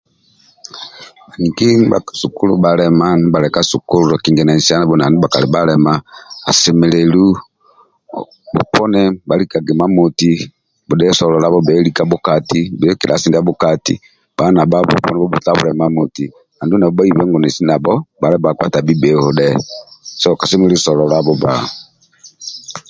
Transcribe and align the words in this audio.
Bhaniki 1.27 1.63
ndibha 1.77 1.99
ka 2.07 2.13
sukulu 2.21 2.53
ndibha 2.55 2.63
bhali 3.33 3.47
ka 3.55 3.61
sukulu 3.71 4.01
bhalema 4.05 4.23
kingananisabho 4.23 4.93
na 4.95 5.05
ndibha 5.09 5.23
bhakali 5.23 5.47
bhalema 5.53 5.93
asemelelu 6.49 7.25
bhoponi 8.53 9.01
bhalikage 9.27 9.69
imamoti 9.73 10.31
bhadhue 10.87 11.17
sololabho 11.19 11.59
bheho 11.65 11.81
likabho 11.87 12.17
kati 12.27 12.59
bheo 12.79 12.95
kilasi 12.99 13.25
ndiabho 13.27 13.53
kati 13.61 13.93
bhali 14.35 14.51
nabhabho 14.55 14.89
bhoponi 14.91 15.17
obhutabule 15.21 15.69
imamoti 15.73 16.25
andulu 16.59 16.79
nabho 16.79 16.95
bhaibe 16.97 17.21
nesi 17.41 17.61
nabho 17.69 17.93
bhali 18.19 18.37
bhakpa 18.43 18.73
tai 18.73 18.93
bheho 19.01 19.27
so 20.19 20.29
kosemelelu 20.39 20.79
sololabho 20.85 21.33
bba 21.37 21.53